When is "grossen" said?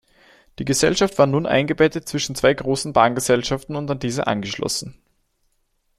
2.55-2.91